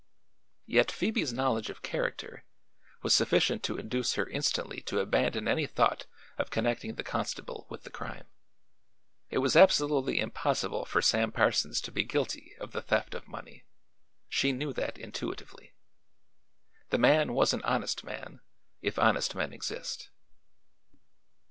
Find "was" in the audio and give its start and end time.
3.03-3.13, 9.37-9.55, 17.33-17.53